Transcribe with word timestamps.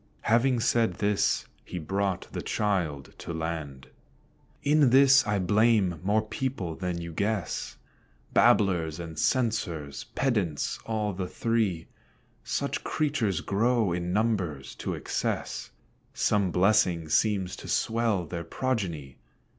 Having 0.21 0.61
said 0.61 0.93
this, 0.95 1.45
he 1.63 1.77
brought 1.77 2.25
the 2.31 2.41
child 2.41 3.13
to 3.19 3.31
land. 3.31 3.87
In 4.63 4.89
this 4.89 5.27
I 5.27 5.37
blame 5.37 5.99
more 6.03 6.23
people 6.23 6.73
than 6.73 6.99
you 6.99 7.11
guess 7.13 7.77
Babblers 8.33 8.99
and 8.99 9.19
censors, 9.19 10.05
pedants, 10.15 10.79
all 10.87 11.13
the 11.13 11.27
three; 11.27 11.85
Such 12.43 12.83
creatures 12.83 13.41
grow 13.41 13.91
in 13.93 14.11
numbers 14.11 14.73
to 14.77 14.95
excess, 14.95 15.69
Some 16.15 16.49
blessing 16.49 17.07
seems 17.07 17.55
to 17.57 17.67
swell 17.67 18.25
their 18.25 18.43
progeny. 18.43 19.19